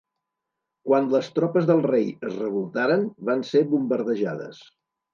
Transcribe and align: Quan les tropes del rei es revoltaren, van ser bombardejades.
Quan 0.89 1.09
les 1.15 1.29
tropes 1.35 1.69
del 1.71 1.85
rei 1.89 2.09
es 2.31 2.35
revoltaren, 2.41 3.07
van 3.31 3.47
ser 3.55 3.65
bombardejades. 3.79 4.69